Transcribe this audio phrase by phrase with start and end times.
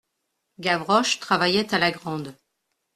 [0.59, 2.35] Gavroche travaillait à la grande.